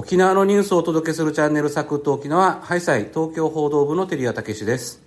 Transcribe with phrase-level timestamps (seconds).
[0.00, 5.02] 沖縄のニュースをお届けするチャンネルサクッと沖縄ハイサイ東京報道部の照屋武です。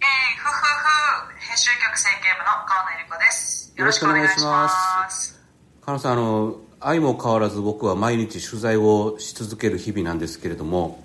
[0.00, 0.06] えー、
[0.36, 3.72] ふふふ編集局整形部の川野由里子です。
[3.76, 4.68] よろしくお願いしま
[5.08, 5.40] す。
[5.82, 11.04] 川野さんあの相も変わらず僕は毎日取材をし続ける日々なんですけれども。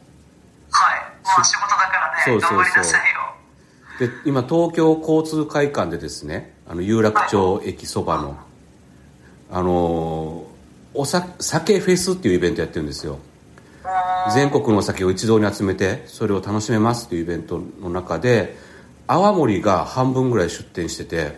[0.72, 1.00] はい。
[1.24, 2.58] まあ仕事だからねそうそうそう。
[2.58, 4.08] 頑張りなさいよ。
[4.08, 8.38] で今東京交通会館でですねあの有楽町駅そばの
[9.52, 10.43] あの
[10.94, 13.20] おさ酒フェスっていうイベントやってるんですよ。
[14.34, 18.56] 全国のお酒を一堂に集めてそれを楽しめますっていうイベントの中で
[19.08, 21.38] 泡盛が半分ぐらい出店してて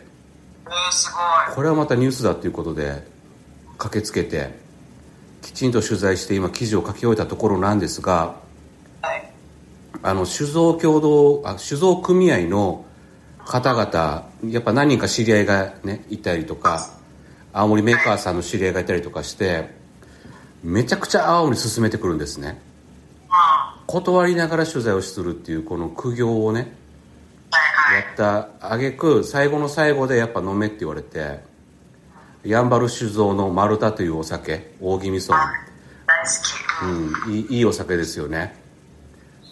[1.55, 3.03] これはまたニュースだということで
[3.77, 4.51] 駆けつけて
[5.41, 8.35] きちんと取材して今記事を書き終えたところなんですが
[9.01, 9.31] はい。
[10.03, 12.85] あの酒造共同あ酒造組合の
[13.39, 16.94] 方々やっぱ何人か知り合いがねいたりとか
[17.57, 19.69] 青森メーカーさんの知り合いがいたりとかして
[20.61, 22.59] めちゃくちゃ青森進めてくるんですね。
[23.87, 26.75] 断りながら取材をするっていうこの苦行をね
[27.93, 31.39] やった挙句最後の最後でやっぱ飲めって言われて
[32.43, 35.37] やんばる酒造の丸太というお酒大宜味村。
[35.37, 35.49] 大
[36.25, 36.31] 好
[37.23, 37.27] き。
[37.27, 38.53] うん、いいいいお酒ですよね。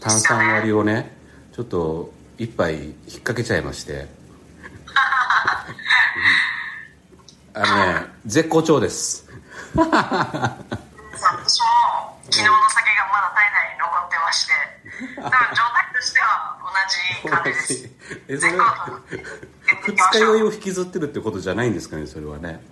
[0.01, 1.15] 炭酸割りをね
[1.53, 4.07] ちょっと一杯引っ掛けちゃいましてうん
[7.53, 9.27] あのね絶好調です。
[9.75, 9.87] 私も
[12.23, 14.53] 昨日の酒がまだ体内に残ってまして。
[15.15, 17.89] 多分状態としては同じ感じです。
[18.27, 22.63] えそれ絶好調二日酔いを引きずってるってことじゃないんですかねそれはね。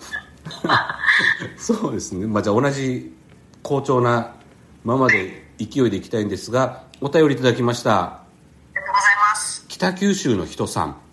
[1.57, 2.27] そうですね。
[2.27, 3.15] まあじゃあ同じ
[3.63, 4.33] 好調な
[4.83, 7.91] ままで勢いでいきたいんですがお便りいただきました。
[7.99, 8.23] あ
[8.73, 9.65] りがとうございます。
[9.67, 10.95] 北九州の人さん。
[10.95, 11.10] え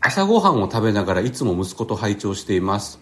[0.00, 3.00] 朝ごはんを食べながらいつも息子と拝聴しています。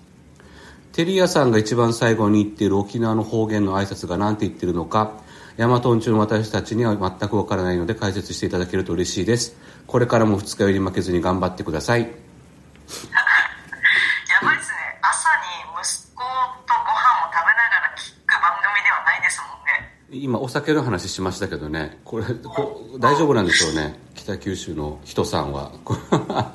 [0.92, 5.12] テリアさんが一番最後に言っている沖縄の方言の挨拶が何て言ってるのか。
[5.58, 9.56] ヤマトン中の私たちには全くわからないので解説していただけると嬉しいです。
[9.86, 12.10] これからも二日酔いに負けずに頑張ってください。
[20.22, 23.98] 今お酒の話しましたけどねこれこ大丈夫なんでしょうね。
[24.14, 25.72] 北九州の人さんは。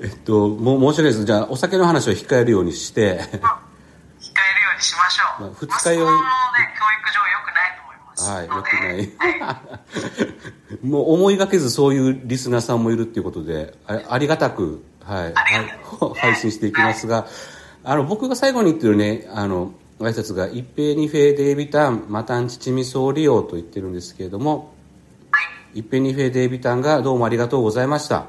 [0.00, 1.24] えっともう申し訳ないです。
[1.24, 3.02] じゃあお酒の話を控えるようにして。
[3.02, 3.40] 控えるよ
[4.72, 5.98] うにしましょう、まあ二日酔い。
[5.98, 6.22] 息子のね
[6.78, 8.30] 教育上良くないと思います。
[8.30, 10.86] はい、のよでくない。
[10.86, 15.34] もう思いがけずそういうリスナーさんもいるっていうことで、あありがたく、はい、はい
[16.16, 17.26] 配信していきますが、
[17.84, 24.74] あの、僕が最後に言ってるね、あの、挨拶が、一平二平デイビタン、マタンチチミソーリオと言ってるんですけれども、
[25.30, 25.40] は
[25.74, 28.26] い一平二平デイビタンがどうもありがとうございました。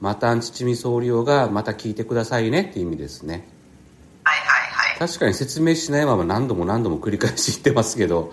[0.00, 3.48] マタンチチミソーリオがまた聞いてくださいねっていう意味ですね。
[4.24, 4.46] はいはい
[4.90, 4.98] はい。
[4.98, 8.32] 確かに説明しないまま何度も何度も繰り返し言ってますけど、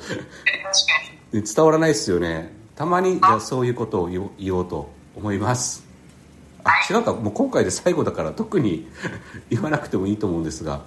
[1.31, 2.51] 伝わらないですよね。
[2.75, 5.83] たまにじゃあそういうことを言おう言おうと思います。
[6.63, 7.13] あ違うか。
[7.13, 8.87] もう今回で最後だから特に
[9.49, 10.81] 言わなくてもいいと思うんですが、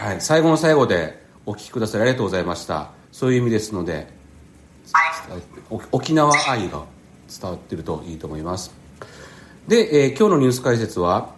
[0.00, 0.08] はい。
[0.12, 2.90] はい、最後の最後でお聞きくださりありがとうございました。
[3.12, 4.08] そういう意味ですので
[5.92, 6.84] 沖縄愛が
[7.28, 8.72] 伝わってるといいと思います。
[9.68, 11.34] で、えー今日のニュース解説は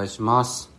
[0.00, 0.70] 願いします。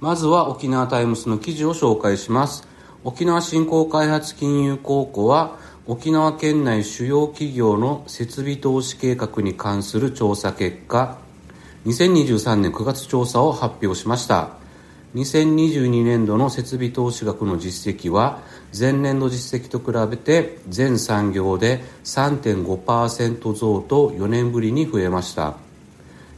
[0.00, 2.66] まずは沖縄タイムスの記事を紹介します。
[3.04, 11.18] 沖縄振興開発金融公庫は、沖縄県内主要企業の設備投資計画に関する調査結果、
[11.84, 14.48] 2023年9月調査を発表しました。
[15.14, 18.40] 2022年度の設備投資額の実績は
[18.76, 25.63] 前年度実績と比べて全産業で3.5%増と4年ぶりに増えました。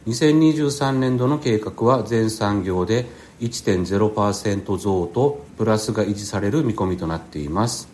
[0.06, 3.06] 2023年度の計画は全産業で
[3.40, 7.88] 1.0%増とプラスが維持される見込みとなっています。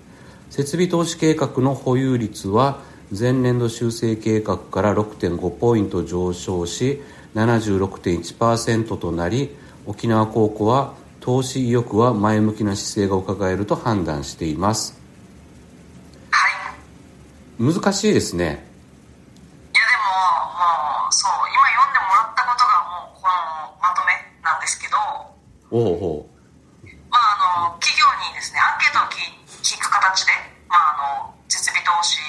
[0.50, 2.81] 設備投資計画の保有率は
[3.19, 7.02] 前年度修正計画から6.5ポイント上昇し
[7.34, 9.56] 76.1%となり
[9.87, 15.00] 沖縄高校は投資意欲は前向きな姿勢が伺えると判断しています。
[16.31, 16.48] は
[17.58, 17.62] い。
[17.62, 18.71] 難しいですね
[25.72, 26.88] おうおう。
[27.08, 30.32] まああの企業にですねアンケートを聞く形で、
[30.69, 32.20] まあ、あの設備投資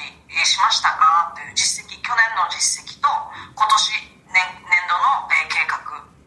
[0.48, 3.12] しましたかという実績去年の実績と
[3.52, 5.76] 今年年年度の、え計画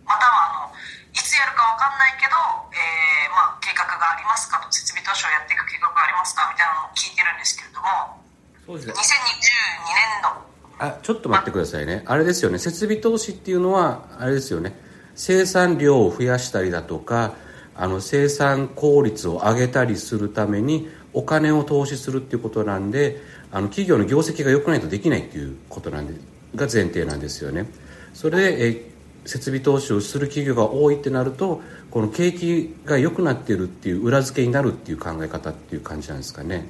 [0.04, 0.76] またはあの
[1.10, 2.36] いつやるか分かんないけど、
[2.70, 8.20] えー、まあ、計画がありますかと設備投資をやっていく計画がありますかみたいなのを聞いてるんですけれども
[8.68, 8.92] そうですね。
[8.92, 10.36] 2022年度。
[10.78, 12.04] あちょっと待ってくださいね。
[12.04, 12.58] あれですよね。
[12.58, 14.85] 設備投資っていうのはあれですよね。
[15.16, 17.34] 生産量を増やしたりだとか
[17.74, 23.20] あの生産効率を上げたりするためにお金を投資するっていうことなんで
[23.50, 26.14] あの企業の業績が良くないとできないっていうことなんで
[26.54, 27.66] が前提なんですよね。
[28.14, 28.90] それでえ
[29.26, 31.60] 設備投資をする企業が多いってなると
[31.90, 36.66] この景気が良くなってるっていう裏付けになるっていう考え方っていう感じなんですかね。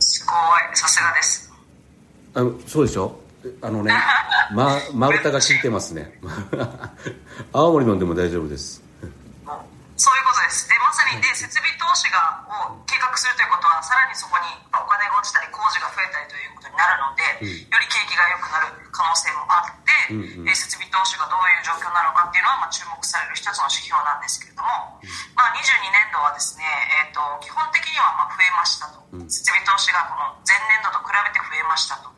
[0.00, 0.76] すごい。
[0.76, 1.52] さすがです。
[2.34, 3.18] あそうでしょ？
[3.62, 3.92] あのね、
[4.52, 6.18] ま、丸太が効いてますね。
[7.52, 8.82] 青森飲んでも大丈夫です。
[9.96, 10.68] そういうことです。
[10.68, 14.44] でまさにで設備投資がを計画するということはさらにそこに
[14.76, 17.48] お金が落ちたり工事が増えたりということになるので、うん。
[17.48, 20.48] より景気が良くなる可能性もあって、うんうん。
[20.48, 24.68] えー設備投資がどういう状況なのかっていうのは、まあ、注目される一つの指標なんですけれども、
[25.36, 29.28] まあ、22年度はですね、えー、と基本的にはまあ増えましたと、うん。
[29.28, 32.08] 設備投資がこの前年度と比べて増えましたと、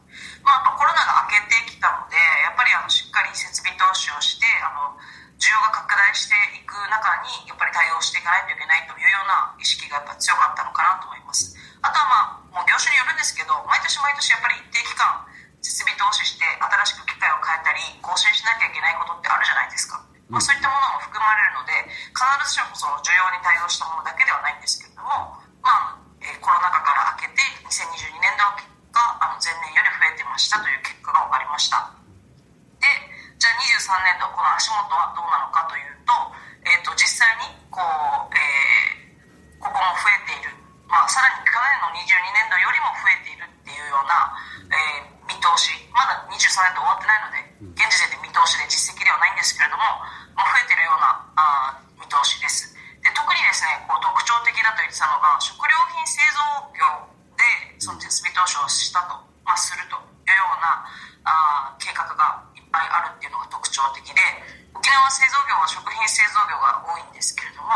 [0.43, 4.97] まあ、やっぱコロナが明けてきたのでやっぱりあのしっかり設備投資をしてあの
[5.39, 11.55] 需要が拡大していく中にやっぱり対応していかないといけないというような意識がやっぱ強かったのかなと思います。
[11.83, 15.23] あとはまあもう業種によるんですけど毎年毎年やっぱり一定期間
[15.63, 19.99] 設備投資して新しく機械を変えたり更新しなきゃいけないことってあるじゃないですか、
[20.31, 31.79] まあ、そういったものも含まれるので必ずしもその需要に対応したものだけではないんですけれども、まあえーコロナ禍から明けて2022年度があの前年より増えてましたという結果が分かりました。
[32.83, 32.87] で
[33.39, 36.11] じゃあ23年度この足元はどうなのかというと,、
[36.67, 39.09] えー、と実際にこう、えー
[39.59, 40.55] ここも増えている、
[40.87, 44.31] まあ、さらに去年の22年度よりも増えているっていうような、
[44.71, 45.75] えー見通し。
[45.93, 49.83] まだ23年度終わってないので現時点で見通しで実績ではないんですけれども
[50.39, 52.71] もう増えているようなあー見通しです
[53.03, 56.87] で特にですねこう特徴的だと言ってたのが食料品製造業
[57.35, 57.43] で
[57.83, 60.87] その設備投資をしたと、まあ、するというような
[61.27, 64.23] あー計画がいっぱいあるっていうのが特徴的で
[64.71, 67.71] 沖縄製造業は食品製造業が多いんですけれども、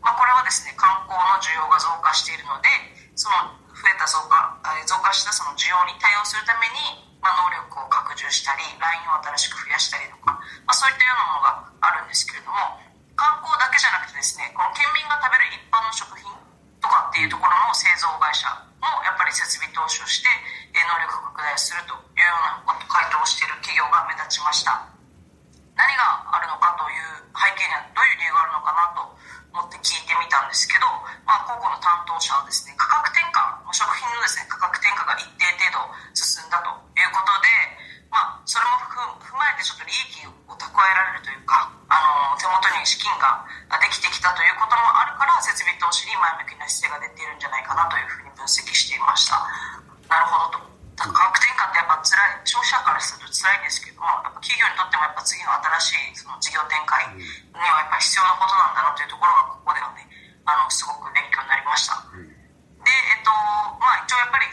[0.00, 2.68] まあ、これはですね観光の需要が増加しているので
[3.16, 4.36] その増えた増加
[4.76, 12.78] えー増加したその需要に対応するために、まあ、能力を拡充したりラインを新しく増やしたりとか、まあ、そういったようなものがあるんですけれども
[13.18, 16.30] 観光だけじゃなくてですねこの県民が食べる一般の食品
[16.78, 18.46] とかっていうところの製造会社
[18.78, 20.30] もやっぱり設備投資をして
[20.70, 22.30] 能力拡大するというよ
[22.62, 24.86] うな回答をしている企業が目立ちました。
[25.76, 29.04] 何があるのかという背景にはどういう理由があるのかなと
[29.52, 30.88] 思って聞いてみたんですけど、
[31.28, 33.36] まあ、高校の担当者はですね価格転嫁
[33.76, 35.84] 食品のですね価格転嫁が一定程度
[36.16, 37.48] 進んだということで、
[38.08, 42.00] まあ、それも踏踏まえてちょっと利益を蓄えられるというかあ
[42.32, 49.36] の手元に資金ができてきたということもあるから設備投資に前向きな姿勢が出ているんじゃないかなというふうに分析していました
[50.08, 50.66] なるほどと
[50.96, 55.52] 価格転嫁ってやっぱ辛い消費者からすると辛いんですけどもやっぱ企業にとってもやっぱ次の
[55.84, 57.20] 新しいその事業展開に
[57.52, 60.08] はやっぱ必要なことなんだなというところがここではね
[60.48, 63.30] あのすごく勉強になりましたでえっと
[63.76, 64.48] まあ一応やっぱり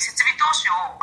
[0.54, 1.03] 設備投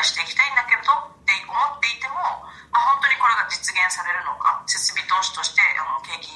[0.00, 2.16] と事業を拡大していきたいんだけどって思っていても、
[2.72, 6.32] まあ、本当にこれが実現されるのか設備投資としてあの景気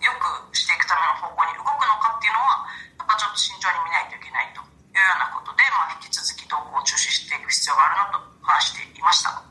[0.00, 2.64] 良くしていくための方向に動くのかっていうのは
[2.96, 9.44] やっぱちょっと慎重に見ないといけないというようなことで、まあ、引き続き動向を注視していく必要があるなと話していました。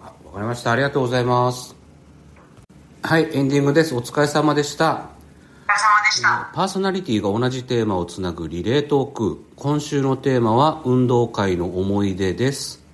[0.00, 0.72] あわかりました。
[0.72, 1.76] ありがとうございます。
[3.04, 3.94] はいエンディングです。
[3.94, 5.12] お疲れ様でした。
[5.66, 9.44] お疲れ様でした、パーソナリティが同じテーマをつなぐリレートーク。
[9.56, 12.85] 今週のテーマは運動会の思い出です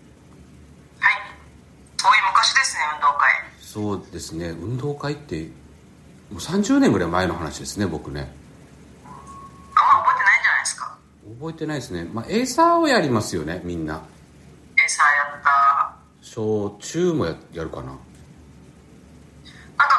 [3.72, 4.50] そうですね。
[4.50, 5.44] 運動会って
[6.30, 8.30] もう30年ぐらい前の話ですね僕ね。
[9.04, 9.18] あんま
[10.04, 10.98] 覚えてないんじゃないですか？
[11.40, 13.94] 覚えてないですね、まあ、エイサーをやりますよねみんな。
[13.94, 14.00] エイ
[14.90, 15.96] サーやった。
[16.20, 17.86] 小中もややるかな。
[17.86, 18.02] なんか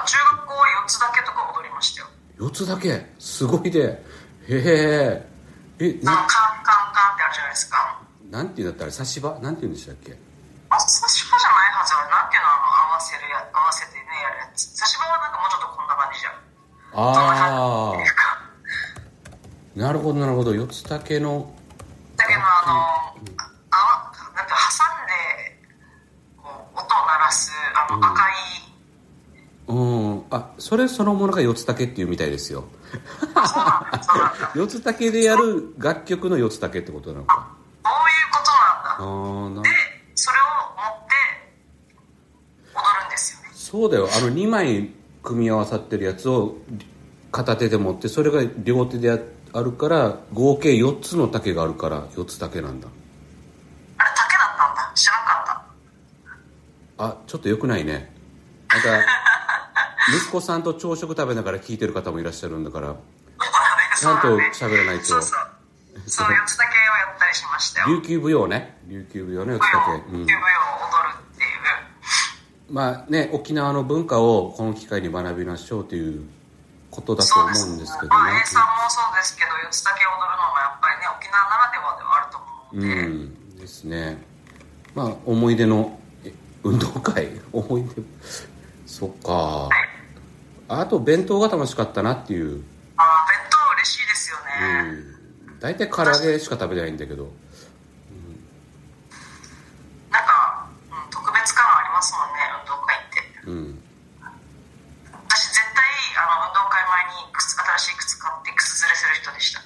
[0.06, 2.08] 中学校四つ竹とか踊りましたよ。
[2.38, 3.04] 四つ竹？
[3.18, 3.80] すごいで。
[3.82, 4.04] へ
[4.50, 5.28] え。
[5.80, 6.28] えなカンカンカンっ
[7.18, 8.00] てあるじゃないですか。
[8.30, 10.16] なんていうんだったら三板なんていうんでしたっけ？
[16.94, 17.94] あ。
[17.96, 18.24] あ
[19.76, 21.52] なるほどなるほど四つ竹の
[22.16, 22.74] だけど、あの、
[23.72, 25.58] あ、なんか挟んで、
[26.38, 27.52] こう、音を鳴らす、
[27.90, 28.34] あの、赤い、
[29.66, 29.80] う
[30.20, 32.66] んあそれそのものが四つ竹っていうみたいですよ、
[34.56, 37.48] 四つ竹でやる楽曲の四つ竹ってことなのか
[37.84, 38.40] そういうこ
[39.00, 39.62] となんだ。
[39.62, 39.70] あなで、
[40.16, 40.44] それを
[40.76, 43.50] 持って、踊るんですよね。
[43.54, 44.90] そうだよあの2枚
[45.24, 46.58] 組み合わさってるやつを
[47.32, 49.20] 片手で持ってそれが両手でや
[49.54, 52.88] あるから合計4つの竹があるから4つ竹なんだ
[53.98, 54.92] あれ、竹だったんだ。
[54.96, 55.64] 知らなか
[56.98, 57.06] った。
[57.06, 58.14] あちょっとよくないね
[58.70, 59.00] また
[60.16, 62.96] 息子さんと朝食食べながら聞いてる方もいらっしゃるんだから
[63.98, 65.40] ちゃんと喋らないとそうそう。
[66.08, 66.74] そう、四つだけを
[67.10, 67.88] やったりしましたよ。
[67.88, 70.63] 琉球舞踊ね琉球舞踊の四つ竹、うん舞踊。
[72.70, 76.24] まあね沖縄の文化をこの機会に学びましょうという
[76.90, 84.18] ことだと思うんですけどまあ、ね A さんもそうですけど、四つだけ踊るのもやっぱりね、沖縄ならではではあると思うので、うんですね。
[84.94, 86.32] まあ思い出のえ
[86.64, 88.02] 運動会思い出
[88.86, 89.70] そっか。
[90.70, 92.64] あと弁当が楽しかったなっていう。
[92.98, 94.92] ああ、弁当嬉しいですようね。
[94.92, 95.60] ん。
[95.60, 97.32] 大体唐揚げしか食べないんだけど
[100.12, 103.48] なんか、うん、特別感ありますもんね、運動会って。
[103.48, 103.80] うん
[105.30, 105.84] 私絶対、
[106.20, 109.62] あの、運動会前に靴、新しい靴買って靴ずれする人でした。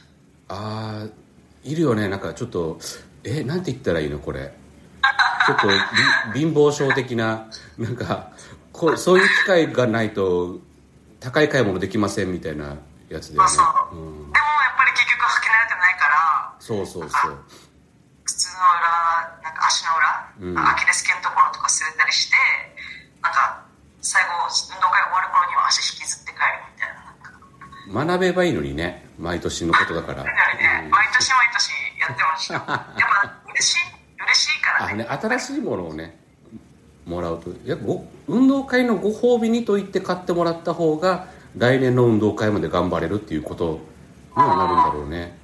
[0.49, 1.11] あー
[1.63, 2.07] いるよね。
[2.07, 2.79] なんかちょっと
[3.23, 4.53] えなんて言ったらいいのこれ。
[5.47, 5.67] ちょっと
[6.33, 8.33] び貧乏症的ななんか
[8.73, 10.59] こうそういう機会がないと
[11.19, 12.77] 高い買い物できませんみたいな
[13.09, 13.49] やつだよね。
[13.49, 14.31] そうん。
[14.31, 17.37] でもやっぱり結局履き慣れてないから、そうそうそう。
[18.23, 20.69] 靴の裏、なんか足の裏、うん。
[20.69, 22.35] アキレス腱のところとか擦れたりして、
[23.23, 23.63] なんか、
[24.01, 26.66] 最後、運動会終わる頃には足引きずって帰る
[27.93, 32.53] 学べばいいのにね毎年のことだから、だからね、毎年毎年やってました。
[32.53, 32.85] やっぱ
[33.51, 33.77] 嬉しい、
[34.23, 35.05] 嬉しいからね。
[35.09, 36.19] あね新しいものをね
[37.05, 43.79] もらうといやご運動会のご褒美にと言って買ってもらった方が来年の運動会まで頑張れるっていうこと
[44.35, 45.37] にはなるんだろうね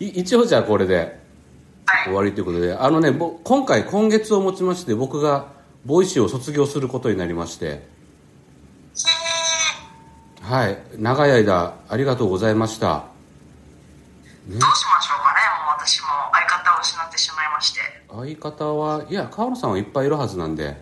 [0.00, 1.18] い一応じゃあこれではい。
[2.04, 5.46] 終わりということであのねぼ今回今月をもちまして僕が
[5.84, 7.86] Voicy を卒業することになりまして。
[8.94, 9.04] ひ
[10.42, 10.78] はい。
[10.98, 12.86] 長い間ありがとうございました。
[14.48, 15.40] ーどうしましょうかね。
[15.66, 17.80] もう私も相方を失ってしまいまして。
[18.10, 20.76] 相方はいや川野さんはいっぱいいるはずなんで。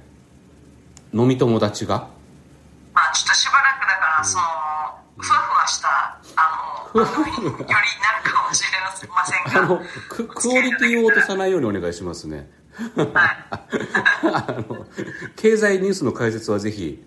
[1.13, 2.09] 飲み友達が。
[2.95, 4.45] まあちょっとしばらくだから、その、
[5.19, 7.31] ふわふわした、あの、 より
[9.57, 12.51] あのククオリティを落とさないようにお願いしますね
[12.95, 13.09] はい。
[14.33, 14.87] あの
[15.37, 17.03] 経済ニュースの解説はぜひ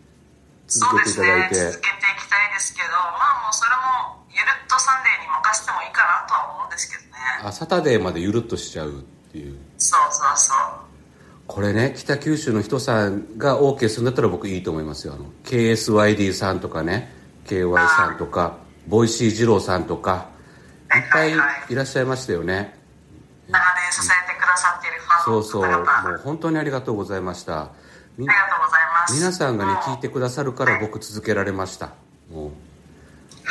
[0.67, 1.13] 続けてい。
[1.13, 7.09] ただいて続けていきたいですけど、まあもうそれも、ゆるっとサンデーに任せてもいいかなとは思うんですけどね。
[7.43, 8.93] あサタデーまでゆるっとしちゃうっ
[9.31, 10.89] ていうそうそうそう。
[11.47, 17.11] これね北九州の人さんが OK するんだったら僕いいと思いますよあの KSYD さんとかね
[17.47, 18.57] KY さんとか
[18.87, 20.38] Voicy二郎さんとかい
[20.97, 21.31] っぱい
[21.69, 22.75] いらっしゃいましたよね。
[23.47, 25.71] 長年支えてくださっているファンのそうそう。
[25.71, 27.71] もう本当にありがとうございました。
[28.17, 29.13] みがとうございます。
[29.13, 31.93] 皆さんがね聞いてくださるから僕続けられました。
[32.31, 32.51] もう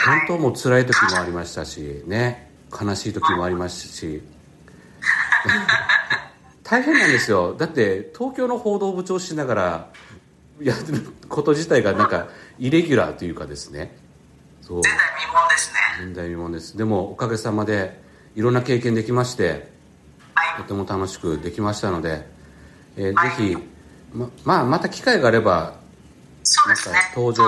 [0.05, 2.53] 本当もう辛い時もありましたしね。
[2.71, 4.23] 悲しい時もありましたし。
[6.63, 7.55] 大変なんですよ。
[7.55, 9.89] だって東京の報道部長しながら
[10.61, 12.29] やってること自体がなんか
[12.59, 13.97] イレギュラーというかですね
[14.69, 15.81] そう前代未聞ですね。
[16.05, 17.99] 前代未聞ですでもおかげさまで
[18.37, 19.71] いろんな経験できまして
[20.35, 20.65] はいと。
[20.65, 22.27] ても楽しくできましたので、
[22.99, 23.57] えーはいぜひ
[24.13, 25.75] ままあまた機会があれば
[26.43, 26.99] そうですね。
[27.17, 27.43] 登場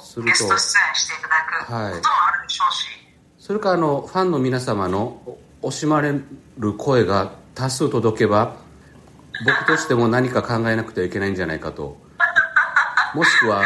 [0.00, 0.58] するとゲスト出演
[0.94, 2.86] していただくはいこともあるでしょうし、
[3.38, 6.14] それからあのファンの皆様のお惜しまれ
[6.58, 8.56] る声が多数届けば
[9.44, 11.96] 僕としても何か考えなくてはいけないんじゃないかと
[13.14, 13.62] もしくは。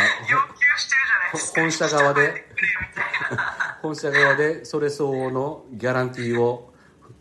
[1.55, 2.50] 本社側で
[3.83, 6.73] 本社側でそれ相応のギャランティーを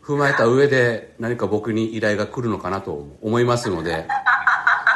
[0.02, 4.06] 踏まえた上で何か僕に依頼が来るのかなと思いますので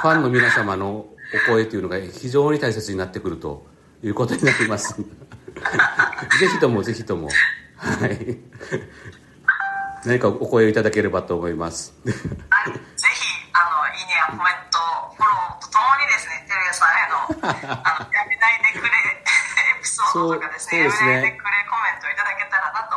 [0.03, 1.07] ファンの皆様の
[1.49, 3.67] お声というのが非常に大切になってくると
[4.03, 4.95] いうことになります。
[6.39, 7.29] ぜひともぜひとも。
[7.77, 8.39] はい。
[10.05, 11.95] 何かお声をいただければと思います。
[12.05, 12.21] はい、ぜ
[13.15, 14.79] ひ、あの、いいねやコメント、
[15.17, 18.04] フォローとともにですね、テレさんへの、
[20.33, 22.97] とかですね、そうですねいでくれコメントいただけたらなと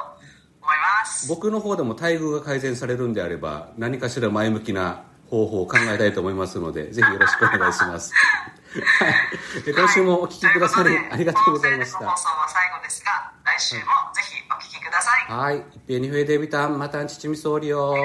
[0.62, 1.28] 思います。
[1.28, 8.14] 僕の方でも待遇が改善されるんであれば、何かしら前向きな方法を考えたいと思いますので、 ぜひよろしくお願いします。
[8.14, 9.10] は
[9.60, 9.64] い。
[9.64, 12.04] で今週もお聞きくださり、はいありがとうございました放。
[12.06, 13.82] 送は最後ですが、来週も
[14.14, 15.26] ぜひお聞きください。
[15.30, 15.64] あはい。
[15.74, 17.96] 一平二平デビタン、またんちちみそうりよ